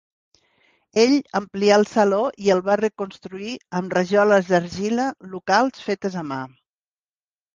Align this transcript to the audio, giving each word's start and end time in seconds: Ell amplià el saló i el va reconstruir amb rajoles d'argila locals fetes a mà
Ell 1.01 1.11
amplià 1.39 1.75
el 1.81 1.85
saló 1.89 2.21
i 2.45 2.49
el 2.53 2.63
va 2.69 2.77
reconstruir 2.81 3.53
amb 3.81 3.93
rajoles 3.97 4.49
d'argila 4.53 5.05
locals 5.35 5.85
fetes 5.91 6.17
a 6.23 6.27
mà 6.31 6.41